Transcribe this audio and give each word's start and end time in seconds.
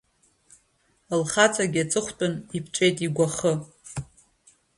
Лхаҵагьы 1.19 1.81
аҵыхәтәан 1.83 2.33
иԥҵәеит 2.57 2.97
игәахы. 3.05 3.53